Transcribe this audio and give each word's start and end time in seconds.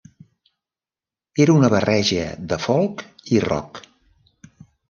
Era 1.45 1.53
una 1.57 1.69
barreja 1.75 2.25
de 2.53 2.61
folk 2.67 3.07
i 3.37 3.47
rock. 3.49 3.83